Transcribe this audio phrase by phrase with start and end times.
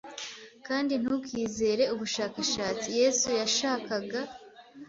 [0.67, 4.19] kandi ntukizere ubushakashatsi Yesu yashakaga